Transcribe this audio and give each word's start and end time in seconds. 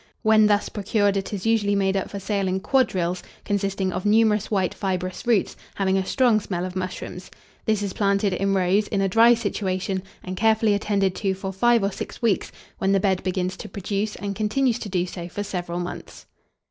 When 0.23 0.47
thus 0.47 0.67
procured, 0.67 1.15
it 1.15 1.31
is 1.31 1.45
usually 1.45 1.75
made 1.75 1.95
up 1.95 2.09
for 2.09 2.19
sale 2.19 2.47
in 2.47 2.59
quadrils, 2.59 3.21
consisting 3.45 3.93
of 3.93 4.03
numerous 4.03 4.49
white 4.49 4.73
fibrous 4.73 5.27
roots, 5.27 5.55
having 5.75 5.95
a 5.95 6.03
strong 6.03 6.39
smell 6.39 6.65
of 6.65 6.75
mushrooms. 6.75 7.29
This 7.67 7.83
is 7.83 7.93
planted 7.93 8.33
in 8.33 8.55
rows, 8.55 8.87
in 8.87 9.01
a 9.01 9.07
dry 9.07 9.35
situation, 9.35 10.01
and 10.23 10.35
carefully 10.35 10.73
attended 10.73 11.13
to 11.17 11.35
for 11.35 11.53
five 11.53 11.83
or 11.83 11.91
six 11.91 12.19
weeks, 12.19 12.51
when 12.79 12.93
the 12.93 12.99
bed 12.99 13.21
begins 13.21 13.55
to 13.57 13.69
produce, 13.69 14.15
and 14.15 14.35
continues 14.35 14.79
to 14.79 14.89
do 14.89 15.05
so 15.05 15.29
for 15.29 15.43
several 15.43 15.79
months. 15.79 16.25